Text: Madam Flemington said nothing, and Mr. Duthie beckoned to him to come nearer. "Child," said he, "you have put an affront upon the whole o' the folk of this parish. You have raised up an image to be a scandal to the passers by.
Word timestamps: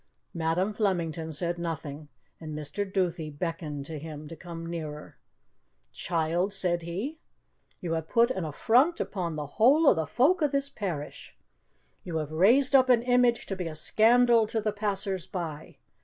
Madam 0.33 0.73
Flemington 0.73 1.31
said 1.31 1.59
nothing, 1.59 2.07
and 2.39 2.57
Mr. 2.57 2.91
Duthie 2.91 3.29
beckoned 3.29 3.85
to 3.85 3.99
him 3.99 4.27
to 4.29 4.35
come 4.35 4.65
nearer. 4.65 5.19
"Child," 5.93 6.53
said 6.53 6.81
he, 6.81 7.19
"you 7.81 7.93
have 7.93 8.07
put 8.07 8.31
an 8.31 8.43
affront 8.43 8.99
upon 8.99 9.35
the 9.35 9.45
whole 9.45 9.85
o' 9.87 9.93
the 9.93 10.07
folk 10.07 10.41
of 10.41 10.51
this 10.51 10.69
parish. 10.69 11.37
You 12.03 12.17
have 12.17 12.31
raised 12.31 12.75
up 12.75 12.89
an 12.89 13.03
image 13.03 13.45
to 13.45 13.55
be 13.55 13.67
a 13.67 13.75
scandal 13.75 14.47
to 14.47 14.59
the 14.59 14.73
passers 14.73 15.27
by. 15.27 15.77